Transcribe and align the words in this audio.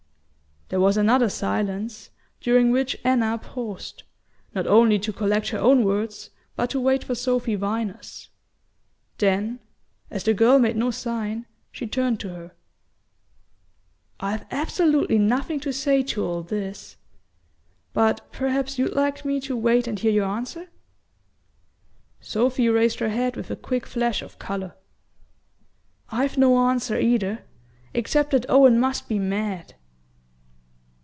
There 0.69 0.79
was 0.79 0.95
another 0.95 1.27
silence, 1.27 2.11
during 2.39 2.71
which 2.71 2.97
Anna 3.03 3.37
paused, 3.37 4.03
not 4.55 4.65
only 4.67 4.99
to 4.99 5.11
collect 5.11 5.49
her 5.49 5.57
own 5.57 5.83
words 5.83 6.29
but 6.55 6.69
to 6.69 6.79
wait 6.79 7.03
for 7.03 7.13
Sophy 7.13 7.55
Viner's; 7.55 8.29
then, 9.17 9.59
as 10.09 10.23
the 10.23 10.33
girl 10.33 10.59
made 10.59 10.77
no 10.77 10.89
sign, 10.89 11.45
she 11.73 11.85
turned 11.85 12.21
to 12.21 12.29
her. 12.29 12.53
"I've 14.21 14.45
absolutely 14.49 15.17
nothing 15.17 15.59
to 15.59 15.73
say 15.73 16.03
to 16.03 16.23
all 16.25 16.41
this; 16.41 16.95
but 17.91 18.31
perhaps 18.31 18.79
you'd 18.79 18.93
like 18.95 19.25
me 19.25 19.41
to 19.41 19.57
wait 19.57 19.87
and 19.87 19.99
hear 19.99 20.13
your 20.13 20.29
answer?" 20.29 20.69
Sophy 22.21 22.69
raised 22.69 22.99
her 22.99 23.09
head 23.09 23.35
with 23.35 23.51
a 23.51 23.57
quick 23.57 23.85
flash 23.85 24.21
of 24.21 24.39
colour. 24.39 24.77
"I've 26.07 26.37
no 26.37 26.57
answer 26.69 26.97
either 26.97 27.43
except 27.93 28.31
that 28.31 28.45
Owen 28.49 28.79
must 28.79 29.09
be 29.09 29.19
mad." 29.19 29.75